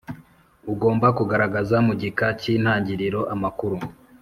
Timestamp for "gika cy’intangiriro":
2.01-3.21